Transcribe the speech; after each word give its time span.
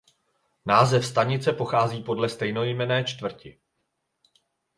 Název 0.65 1.05
stanice 1.05 1.53
pochází 1.53 2.03
podle 2.03 2.29
stejnojmenné 2.29 3.03
čtvrti. 3.03 3.59